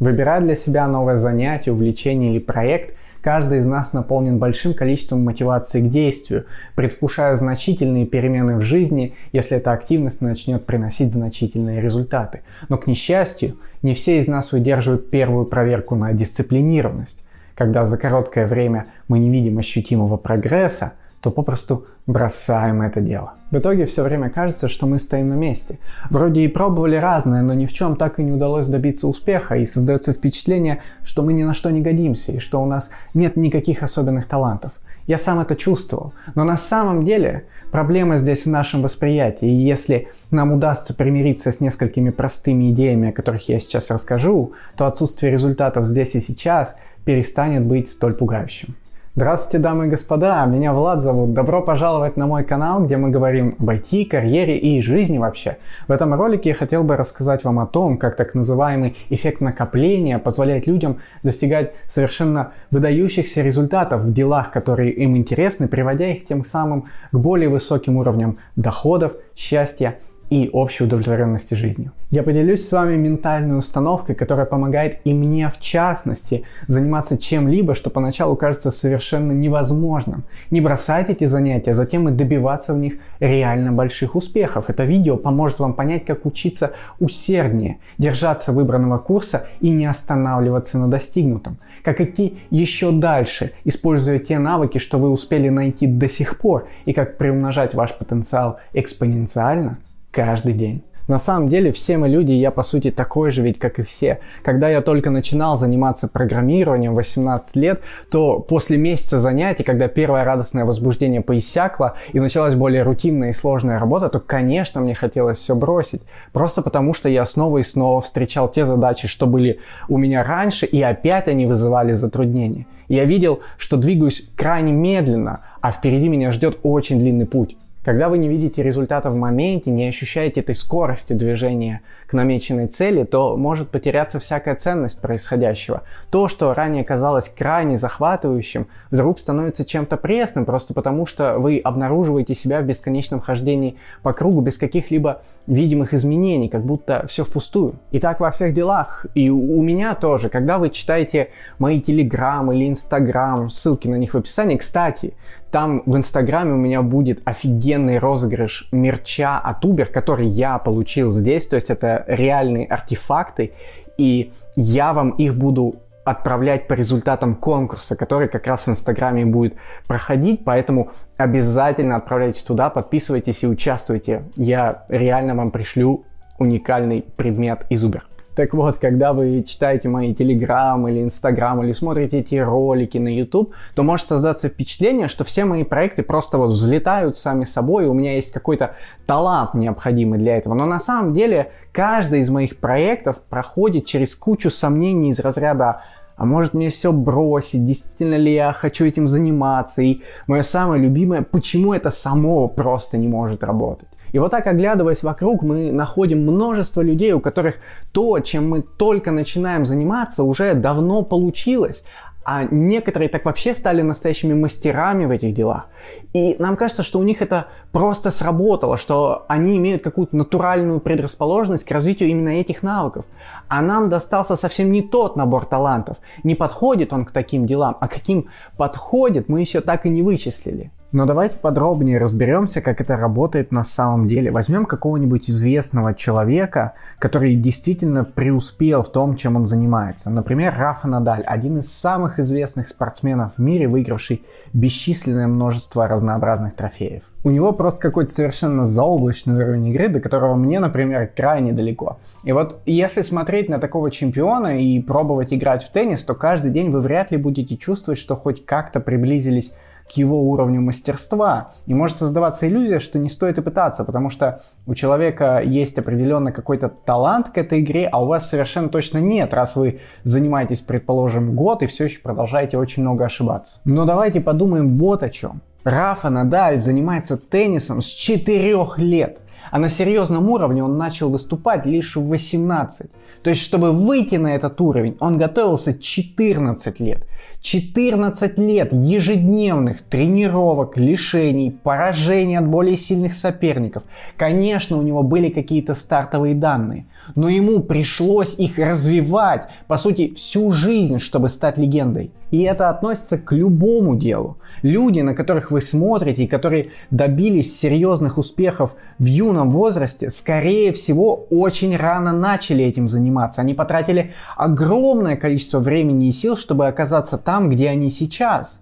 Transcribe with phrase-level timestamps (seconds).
[0.00, 5.80] Выбирая для себя новое занятие, увлечение или проект, каждый из нас наполнен большим количеством мотивации
[5.80, 12.42] к действию, предвкушая значительные перемены в жизни, если эта активность начнет приносить значительные результаты.
[12.68, 17.24] Но, к несчастью, не все из нас выдерживают первую проверку на дисциплинированность.
[17.56, 23.34] Когда за короткое время мы не видим ощутимого прогресса, то попросту бросаем это дело.
[23.50, 25.78] В итоге все время кажется, что мы стоим на месте.
[26.10, 29.64] Вроде и пробовали разное, но ни в чем так и не удалось добиться успеха, и
[29.64, 33.82] создается впечатление, что мы ни на что не годимся, и что у нас нет никаких
[33.82, 34.72] особенных талантов.
[35.06, 36.12] Я сам это чувствовал.
[36.34, 39.48] Но на самом деле проблема здесь в нашем восприятии.
[39.48, 44.86] И если нам удастся примириться с несколькими простыми идеями, о которых я сейчас расскажу, то
[44.86, 48.76] отсутствие результатов здесь и сейчас перестанет быть столь пугающим.
[49.18, 51.32] Здравствуйте, дамы и господа, меня Влад зовут.
[51.32, 55.58] Добро пожаловать на мой канал, где мы говорим об IT, карьере и жизни вообще.
[55.88, 60.20] В этом ролике я хотел бы рассказать вам о том, как так называемый эффект накопления
[60.20, 66.84] позволяет людям достигать совершенно выдающихся результатов в делах, которые им интересны, приводя их тем самым
[67.10, 69.98] к более высоким уровням доходов, счастья
[70.30, 71.92] и общей удовлетворенности жизнью.
[72.10, 77.90] Я поделюсь с вами ментальной установкой, которая помогает и мне в частности заниматься чем-либо, что
[77.90, 80.24] поначалу кажется совершенно невозможным.
[80.50, 84.66] Не бросать эти занятия, а затем и добиваться в них реально больших успехов.
[84.68, 90.88] Это видео поможет вам понять, как учиться усерднее, держаться выбранного курса и не останавливаться на
[90.88, 91.58] достигнутом.
[91.82, 96.92] Как идти еще дальше, используя те навыки, что вы успели найти до сих пор, и
[96.92, 99.78] как приумножать ваш потенциал экспоненциально
[100.10, 100.82] каждый день.
[101.08, 104.20] На самом деле все мы люди, я по сути такой же ведь, как и все.
[104.42, 110.66] Когда я только начинал заниматься программированием 18 лет, то после месяца занятий, когда первое радостное
[110.66, 116.02] возбуждение поиссякло и началась более рутинная и сложная работа, то, конечно, мне хотелось все бросить.
[116.34, 120.66] Просто потому, что я снова и снова встречал те задачи, что были у меня раньше,
[120.66, 122.66] и опять они вызывали затруднения.
[122.88, 127.56] Я видел, что двигаюсь крайне медленно, а впереди меня ждет очень длинный путь.
[127.84, 133.04] Когда вы не видите результата в моменте, не ощущаете этой скорости движения к намеченной цели,
[133.04, 135.82] то может потеряться всякая ценность происходящего.
[136.10, 142.34] То, что ранее казалось крайне захватывающим, вдруг становится чем-то пресным, просто потому что вы обнаруживаете
[142.34, 147.76] себя в бесконечном хождении по кругу без каких-либо видимых изменений, как будто все впустую.
[147.92, 149.06] И так во всех делах.
[149.14, 150.28] И у меня тоже.
[150.28, 155.14] Когда вы читаете мои телеграм или инстаграм, ссылки на них в описании, кстати,
[155.50, 161.46] там в Инстаграме у меня будет офигенный розыгрыш мерча от Uber, который я получил здесь.
[161.46, 163.52] То есть это реальные артефакты.
[163.96, 169.54] И я вам их буду отправлять по результатам конкурса, который как раз в Инстаграме будет
[169.86, 174.22] проходить, поэтому обязательно отправляйтесь туда, подписывайтесь и участвуйте.
[174.36, 176.04] Я реально вам пришлю
[176.38, 178.02] уникальный предмет из Uber.
[178.38, 183.52] Так вот, когда вы читаете мои телеграм или инстаграм или смотрите эти ролики на YouTube,
[183.74, 188.14] то может создаться впечатление, что все мои проекты просто вот взлетают сами собой, у меня
[188.14, 188.76] есть какой-то
[189.06, 190.54] талант необходимый для этого.
[190.54, 195.82] Но на самом деле каждый из моих проектов проходит через кучу сомнений из разряда
[196.16, 201.22] а может мне все бросить, действительно ли я хочу этим заниматься, и мое самое любимое,
[201.22, 203.88] почему это само просто не может работать.
[204.12, 207.56] И вот так, оглядываясь вокруг, мы находим множество людей, у которых
[207.92, 211.84] то, чем мы только начинаем заниматься, уже давно получилось,
[212.30, 215.68] а некоторые так вообще стали настоящими мастерами в этих делах.
[216.12, 221.64] И нам кажется, что у них это просто сработало, что они имеют какую-то натуральную предрасположенность
[221.64, 223.06] к развитию именно этих навыков.
[223.48, 225.96] А нам достался совсем не тот набор талантов.
[226.22, 230.70] Не подходит он к таким делам, а каким подходит, мы еще так и не вычислили.
[230.90, 234.30] Но давайте подробнее разберемся, как это работает на самом деле.
[234.30, 240.08] Возьмем какого-нибудь известного человека, который действительно преуспел в том, чем он занимается.
[240.08, 244.22] Например, Рафа Надаль, один из самых известных спортсменов в мире, выигравший
[244.54, 247.02] бесчисленное множество разнообразных трофеев.
[247.22, 251.98] У него просто какой-то совершенно заоблачный уровень игры, до которого мне, например, крайне далеко.
[252.24, 256.70] И вот если смотреть на такого чемпиона и пробовать играть в теннис, то каждый день
[256.70, 259.52] вы вряд ли будете чувствовать, что хоть как-то приблизились
[259.88, 261.50] к его уровню мастерства.
[261.66, 266.32] И может создаваться иллюзия, что не стоит и пытаться, потому что у человека есть определенно
[266.32, 271.34] какой-то талант к этой игре, а у вас совершенно точно нет, раз вы занимаетесь, предположим,
[271.34, 273.60] год и все еще продолжаете очень много ошибаться.
[273.64, 275.40] Но давайте подумаем вот о чем.
[275.64, 279.18] Рафа Надаль занимается теннисом с 4 лет.
[279.50, 282.90] А на серьезном уровне он начал выступать лишь в 18.
[283.22, 287.06] То есть, чтобы выйти на этот уровень, он готовился 14 лет.
[287.40, 293.84] 14 лет ежедневных тренировок, лишений, поражений от более сильных соперников.
[294.16, 300.50] Конечно, у него были какие-то стартовые данные, но ему пришлось их развивать, по сути, всю
[300.50, 302.12] жизнь, чтобы стать легендой.
[302.30, 304.38] И это относится к любому делу.
[304.62, 311.26] Люди, на которых вы смотрите и которые добились серьезных успехов в юном возрасте, скорее всего,
[311.30, 313.40] очень рано начали этим заниматься.
[313.40, 318.60] Они потратили огромное количество времени и сил, чтобы оказаться там, где они сейчас.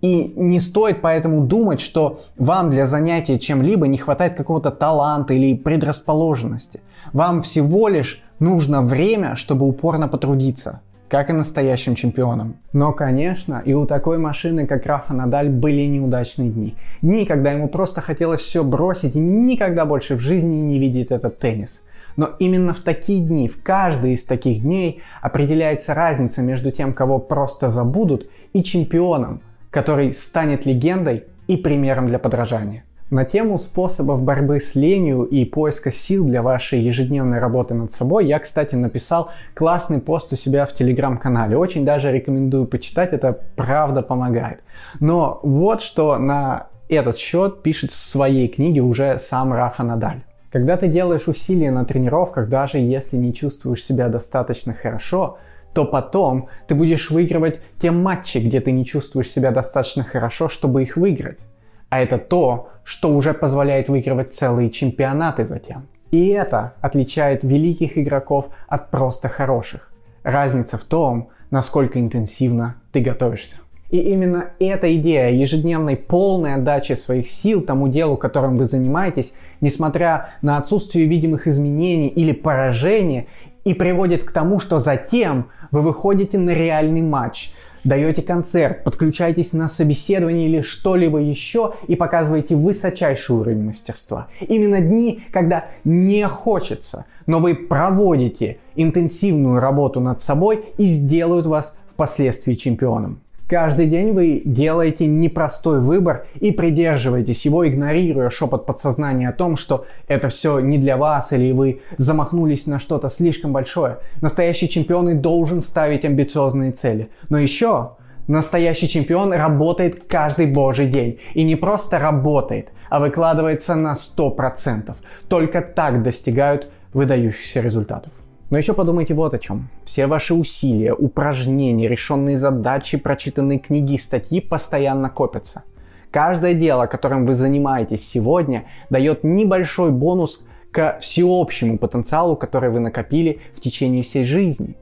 [0.00, 5.56] И не стоит поэтому думать, что вам для занятия чем-либо не хватает какого-то таланта или
[5.56, 6.80] предрасположенности.
[7.12, 12.56] Вам всего лишь нужно время, чтобы упорно потрудиться как и настоящим чемпионом.
[12.72, 16.74] Но, конечно, и у такой машины, как Рафа Надаль, были неудачные дни.
[17.02, 21.38] Дни, когда ему просто хотелось все бросить и никогда больше в жизни не видеть этот
[21.38, 21.82] теннис.
[22.16, 27.18] Но именно в такие дни, в каждый из таких дней определяется разница между тем, кого
[27.20, 29.40] просто забудут, и чемпионом,
[29.70, 32.84] который станет легендой и примером для подражания.
[33.10, 38.26] На тему способов борьбы с ленью и поиска сил для вашей ежедневной работы над собой
[38.26, 41.56] я, кстати, написал классный пост у себя в телеграм-канале.
[41.56, 44.62] Очень даже рекомендую почитать, это правда помогает.
[45.00, 50.22] Но вот что на этот счет пишет в своей книге уже сам Рафа Надаль.
[50.52, 55.38] Когда ты делаешь усилия на тренировках, даже если не чувствуешь себя достаточно хорошо,
[55.72, 60.82] то потом ты будешь выигрывать те матчи, где ты не чувствуешь себя достаточно хорошо, чтобы
[60.82, 61.40] их выиграть.
[61.88, 65.88] А это то, что уже позволяет выигрывать целые чемпионаты затем.
[66.10, 69.90] И это отличает великих игроков от просто хороших.
[70.22, 73.58] Разница в том, насколько интенсивно ты готовишься.
[73.90, 79.32] И именно эта идея ежедневной полной отдачи своих сил тому делу, которым вы занимаетесь,
[79.62, 83.28] несмотря на отсутствие видимых изменений или поражения,
[83.64, 87.52] и приводит к тому, что затем вы выходите на реальный матч,
[87.88, 94.28] даете концерт, подключаетесь на собеседование или что-либо еще и показываете высочайший уровень мастерства.
[94.40, 101.74] Именно дни, когда не хочется, но вы проводите интенсивную работу над собой и сделают вас
[101.88, 103.20] впоследствии чемпионом.
[103.48, 109.86] Каждый день вы делаете непростой выбор и придерживаетесь его, игнорируя шепот подсознания о том, что
[110.06, 114.00] это все не для вас или вы замахнулись на что-то слишком большое.
[114.20, 117.08] Настоящий чемпион и должен ставить амбициозные цели.
[117.30, 117.92] Но еще
[118.26, 121.18] Настоящий чемпион работает каждый божий день.
[121.32, 124.94] И не просто работает, а выкладывается на 100%.
[125.30, 128.12] Только так достигают выдающихся результатов.
[128.50, 129.68] Но еще подумайте вот о чем.
[129.84, 135.64] Все ваши усилия, упражнения, решенные задачи, прочитанные книги статьи постоянно копятся.
[136.10, 143.40] Каждое дело, которым вы занимаетесь сегодня, дает небольшой бонус к всеобщему потенциалу, который вы накопили
[143.54, 144.76] в течение всей жизни.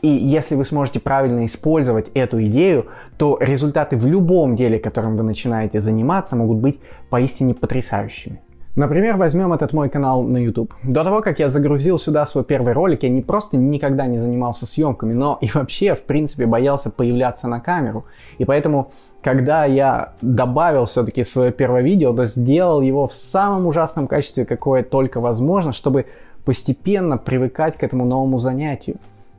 [0.00, 2.86] И если вы сможете правильно использовать эту идею,
[3.18, 6.80] то результаты в любом деле, которым вы начинаете заниматься, могут быть
[7.10, 8.40] поистине потрясающими.
[8.76, 10.72] Например, возьмем этот мой канал на YouTube.
[10.84, 14.64] До того, как я загрузил сюда свой первый ролик, я не просто никогда не занимался
[14.64, 18.04] съемками, но и вообще, в принципе, боялся появляться на камеру.
[18.38, 24.06] И поэтому, когда я добавил все-таки свое первое видео, то сделал его в самом ужасном
[24.06, 26.06] качестве, какое только возможно, чтобы
[26.44, 28.96] постепенно привыкать к этому новому занятию.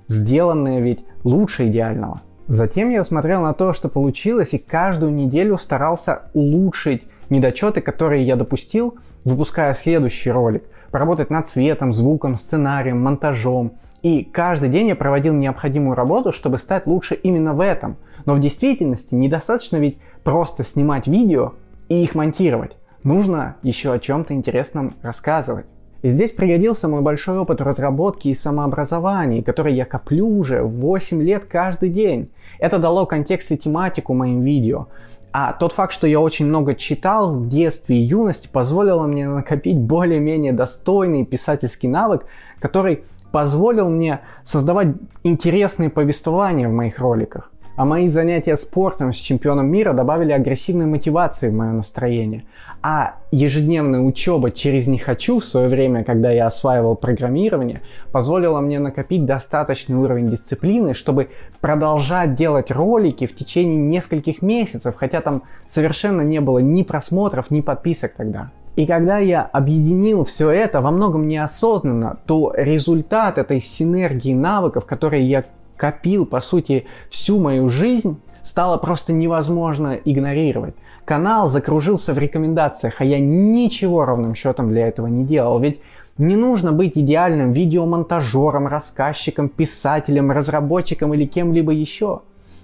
[0.07, 2.21] Сделанное ведь лучше идеального.
[2.47, 8.35] Затем я смотрел на то, что получилось, и каждую неделю старался улучшить недочеты, которые я
[8.35, 13.73] допустил, выпуская следующий ролик, поработать над цветом, звуком, сценарием, монтажом.
[14.01, 17.97] И каждый день я проводил необходимую работу, чтобы стать лучше именно в этом.
[18.25, 21.53] Но в действительности недостаточно ведь просто снимать видео
[21.89, 22.77] и их монтировать.
[23.03, 25.65] Нужно еще о чем-то интересном рассказывать.
[26.01, 31.45] И здесь пригодился мой большой опыт разработки и самообразования, который я коплю уже 8 лет
[31.45, 32.31] каждый день.
[32.59, 34.87] Это дало контекст и тематику моим видео.
[35.33, 39.77] А тот факт, что я очень много читал в детстве и юности, позволило мне накопить
[39.77, 42.25] более-менее достойный писательский навык,
[42.59, 44.89] который позволил мне создавать
[45.23, 47.49] интересные повествования в моих роликах.
[47.75, 52.43] А мои занятия спортом с чемпионом мира добавили агрессивной мотивации в мое настроение.
[52.83, 58.79] А ежедневная учеба через «не хочу» в свое время, когда я осваивал программирование, позволила мне
[58.79, 61.29] накопить достаточный уровень дисциплины, чтобы
[61.61, 67.61] продолжать делать ролики в течение нескольких месяцев, хотя там совершенно не было ни просмотров, ни
[67.61, 68.51] подписок тогда.
[68.75, 75.29] И когда я объединил все это во многом неосознанно, то результат этой синергии навыков, которые
[75.29, 75.43] я
[75.81, 80.75] копил, по сути, всю мою жизнь, стало просто невозможно игнорировать.
[81.05, 85.59] канал закружился в рекомендациях, а я ничего ровным счетом для этого не делал.
[85.59, 85.81] Ведь
[86.19, 92.21] не нужно быть идеальным видеомонтажером, рассказчиком, писателем, разработчиком или кем-либо еще.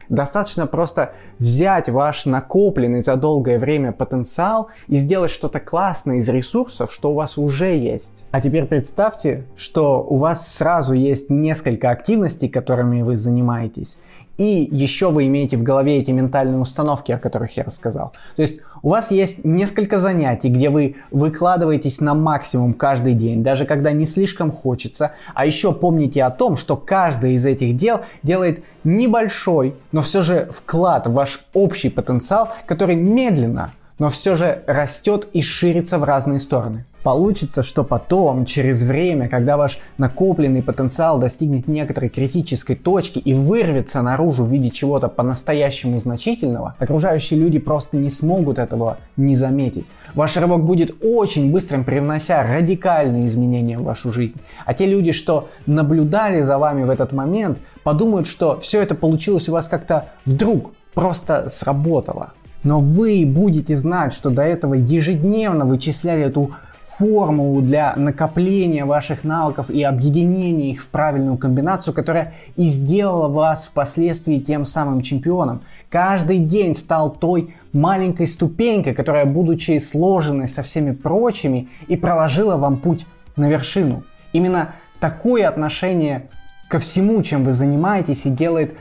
[0.10, 6.94] Достаточно просто взять ваш накопленный за долгое время потенциал и сделать что-то классное из ресурсов,
[6.94, 8.26] что у вас уже есть.
[8.32, 13.98] А теперь представьте, что у вас сразу есть несколько активностей, которыми вы занимаетесь,
[14.38, 18.14] и еще вы имеете в голове эти ментальные установки, о которых я рассказал.
[18.36, 23.66] То есть у вас есть несколько занятий, где вы выкладываетесь на максимум каждый день, даже
[23.66, 25.12] когда не слишком хочется.
[25.34, 30.48] А еще помните о том, что каждое из этих дел делает небольшой, но все же
[30.54, 36.40] вклад в ваш общий потенциал, который медленно, но все же растет и ширится в разные
[36.40, 36.86] стороны.
[37.08, 44.02] Получится, что потом, через время, когда ваш накопленный потенциал достигнет некоторой критической точки и вырвется
[44.02, 49.86] наружу в виде чего-то по-настоящему значительного, окружающие люди просто не смогут этого не заметить.
[50.16, 54.42] Ваш рывок будет очень быстрым, привнося радикальные изменения в вашу жизнь.
[54.66, 59.48] А те люди, что наблюдали за вами в этот момент, подумают, что все это получилось
[59.48, 62.34] у вас как-то вдруг, просто сработало.
[62.64, 66.52] Но вы будете знать, что до этого ежедневно вычисляли эту
[66.98, 73.68] формулу для накопления ваших навыков и объединения их в правильную комбинацию, которая и сделала вас
[73.68, 75.62] впоследствии тем самым чемпионом.
[75.90, 82.78] Каждый день стал той маленькой ступенькой, которая, будучи сложенной со всеми прочими, и проложила вам
[82.78, 84.04] путь на вершину.
[84.34, 86.30] Именно такое отношение
[86.68, 88.76] ко всему, чем вы занимаетесь, и делает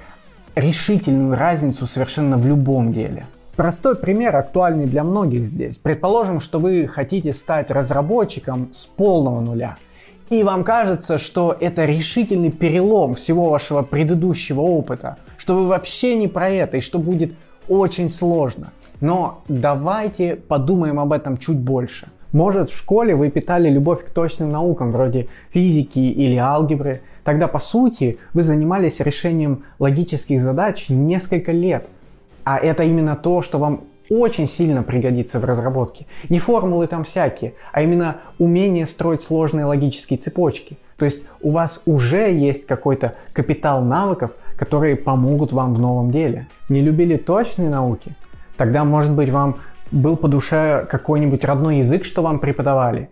[0.54, 3.26] решительную разницу совершенно в любом деле.
[3.56, 5.78] Простой пример, актуальный для многих здесь.
[5.78, 9.78] Предположим, что вы хотите стать разработчиком с полного нуля.
[10.28, 16.28] И вам кажется, что это решительный перелом всего вашего предыдущего опыта, что вы вообще не
[16.28, 17.32] про это и что будет
[17.66, 18.72] очень сложно.
[19.00, 22.08] Но давайте подумаем об этом чуть больше.
[22.32, 27.00] Может, в школе вы питали любовь к точным наукам, вроде физики или алгебры.
[27.24, 31.88] Тогда, по сути, вы занимались решением логических задач несколько лет–
[32.46, 36.06] а это именно то, что вам очень сильно пригодится в разработке.
[36.28, 40.78] Не формулы там всякие, а именно умение строить сложные логические цепочки.
[40.96, 46.46] То есть у вас уже есть какой-то капитал навыков, которые помогут вам в новом деле.
[46.68, 48.14] Не любили точные науки?
[48.56, 49.56] Тогда, может быть, вам
[49.90, 53.10] был по душе какой-нибудь родной язык, что вам преподавали.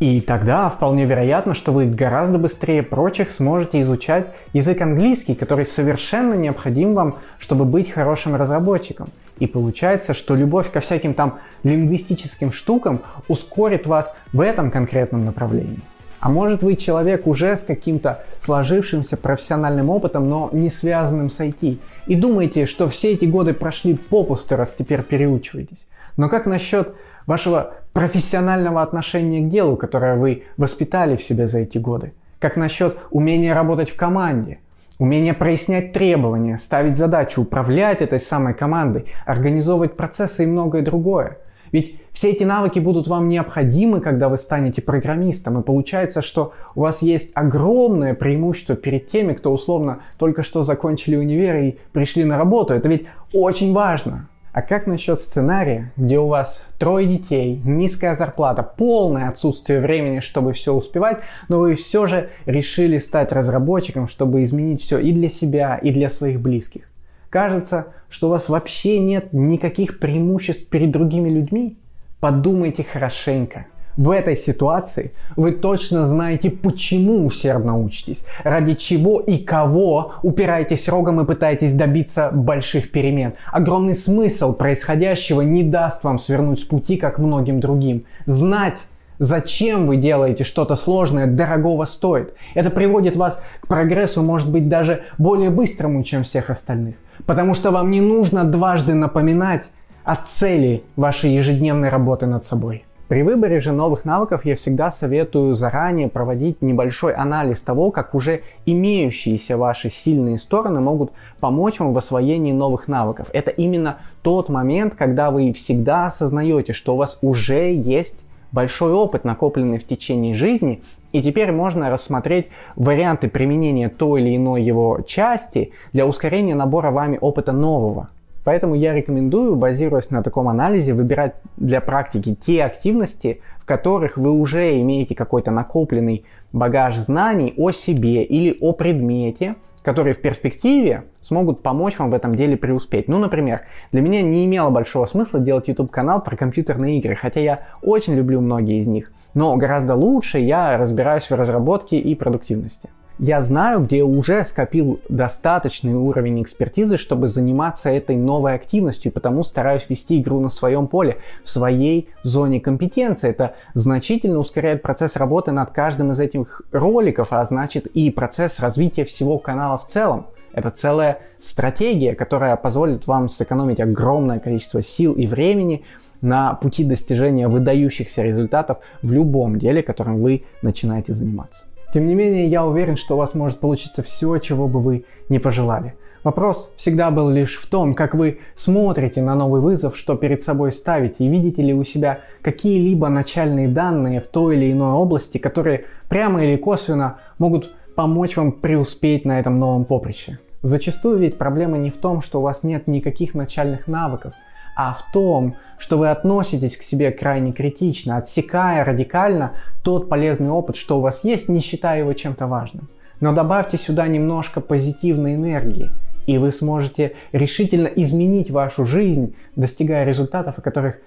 [0.00, 6.32] И тогда вполне вероятно, что вы гораздо быстрее прочих сможете изучать язык английский, который совершенно
[6.32, 9.08] необходим вам, чтобы быть хорошим разработчиком.
[9.40, 15.80] И получается, что любовь ко всяким там лингвистическим штукам ускорит вас в этом конкретном направлении.
[16.18, 21.78] А может вы человек уже с каким-то сложившимся профессиональным опытом, но не связанным с IT.
[22.06, 25.88] И думаете, что все эти годы прошли попусту, раз теперь переучиваетесь.
[26.16, 26.94] Но как насчет
[27.30, 32.12] вашего профессионального отношения к делу, которое вы воспитали в себе за эти годы?
[32.40, 34.58] Как насчет умения работать в команде?
[34.98, 41.38] Умение прояснять требования, ставить задачи, управлять этой самой командой, организовывать процессы и многое другое.
[41.70, 45.60] Ведь все эти навыки будут вам необходимы, когда вы станете программистом.
[45.60, 51.14] И получается, что у вас есть огромное преимущество перед теми, кто условно только что закончили
[51.14, 52.74] универ и пришли на работу.
[52.74, 54.29] Это ведь очень важно.
[54.52, 60.52] А как насчет сценария, где у вас трое детей, низкая зарплата, полное отсутствие времени, чтобы
[60.52, 65.76] все успевать, но вы все же решили стать разработчиком, чтобы изменить все и для себя,
[65.76, 66.90] и для своих близких?
[67.28, 71.78] Кажется, что у вас вообще нет никаких преимуществ перед другими людьми?
[72.18, 73.66] Подумайте хорошенько–
[74.00, 81.20] в этой ситуации вы точно знаете, почему усердно учитесь, ради чего и кого упираетесь рогом
[81.20, 83.34] и пытаетесь добиться больших перемен.
[83.52, 88.06] Огромный смысл происходящего не даст вам свернуть с пути, как многим другим.
[88.24, 88.86] Знать
[89.18, 92.32] Зачем вы делаете что-то сложное, дорогого стоит?
[92.54, 96.94] Это приводит вас к прогрессу, может быть, даже более быстрому, чем всех остальных.
[97.26, 99.66] Потому что вам не нужно дважды напоминать
[100.04, 102.86] о цели вашей ежедневной работы над собой.
[103.10, 108.42] При выборе же новых навыков я всегда советую заранее проводить небольшой анализ того, как уже
[108.66, 113.28] имеющиеся ваши сильные стороны могут помочь вам в освоении новых навыков.
[113.32, 118.20] Это именно тот момент, когда вы всегда осознаете, что у вас уже есть
[118.52, 124.62] большой опыт, накопленный в течение жизни, и теперь можно рассмотреть варианты применения той или иной
[124.62, 128.08] его части для ускорения набора вами опыта нового.
[128.50, 134.32] Поэтому я рекомендую, базируясь на таком анализе, выбирать для практики те активности, в которых вы
[134.32, 139.54] уже имеете какой-то накопленный багаж знаний о себе или о предмете,
[139.84, 143.06] которые в перспективе смогут помочь вам в этом деле преуспеть.
[143.06, 143.60] Ну, например,
[143.92, 148.40] для меня не имело большого смысла делать YouTube-канал про компьютерные игры, хотя я очень люблю
[148.40, 149.12] многие из них.
[149.32, 152.90] Но гораздо лучше я разбираюсь в разработке и продуктивности.
[153.22, 159.84] Я знаю, где уже скопил достаточный уровень экспертизы, чтобы заниматься этой новой активностью, потому стараюсь
[159.90, 163.28] вести игру на своем поле, в своей зоне компетенции.
[163.28, 169.04] Это значительно ускоряет процесс работы над каждым из этих роликов, а значит и процесс развития
[169.04, 170.28] всего канала в целом.
[170.54, 175.84] Это целая стратегия, которая позволит вам сэкономить огромное количество сил и времени
[176.22, 181.66] на пути достижения выдающихся результатов в любом деле, которым вы начинаете заниматься.
[181.92, 185.38] Тем не менее, я уверен, что у вас может получиться все, чего бы вы не
[185.40, 185.94] пожелали.
[186.22, 190.70] Вопрос всегда был лишь в том, как вы смотрите на новый вызов, что перед собой
[190.70, 195.86] ставите, и видите ли у себя какие-либо начальные данные в той или иной области, которые
[196.08, 200.38] прямо или косвенно могут помочь вам преуспеть на этом новом поприще.
[200.62, 204.34] Зачастую ведь проблема не в том, что у вас нет никаких начальных навыков–
[204.76, 210.76] а в том, что вы относитесь к себе крайне критично, отсекая радикально тот полезный опыт,
[210.76, 212.88] что у вас есть, не считая его чем-то важным.
[213.20, 215.90] Но добавьте сюда немножко позитивной энергии,
[216.26, 220.98] и вы сможете решительно изменить вашу жизнь, достигая результатов, о которых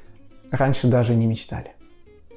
[0.51, 1.71] раньше даже не мечтали.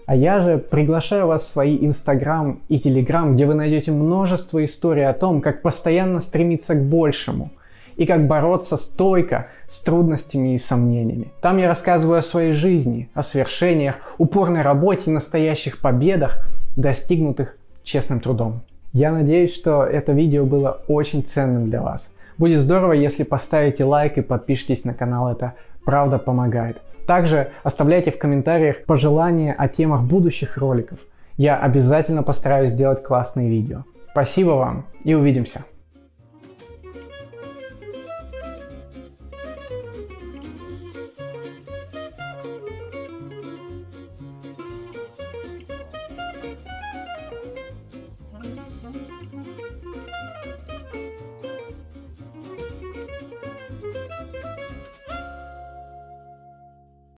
[0.07, 5.05] А я же приглашаю вас в свои Инстаграм и Телеграм, где вы найдете множество историй
[5.05, 7.51] о том, как постоянно стремиться к большему–
[7.97, 11.29] и как бороться стойко с трудностями и сомнениями.
[11.41, 18.21] Там я рассказываю о своей жизни, о свершениях, упорной работе и настоящих победах, достигнутых честным
[18.21, 18.63] трудом.
[18.93, 22.13] Я надеюсь, что это видео было очень ценным для вас.
[22.39, 26.83] Будет здорово, если поставите лайк и подпишитесь на канал, это правда помогает.
[27.07, 31.01] Также оставляйте в комментариях пожелания о темах будущих роликов.
[31.37, 33.85] Я обязательно постараюсь сделать классные видео.
[34.11, 35.65] Спасибо вам и увидимся.